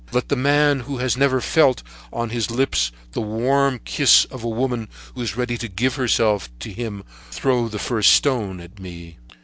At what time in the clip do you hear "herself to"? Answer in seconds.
5.93-6.73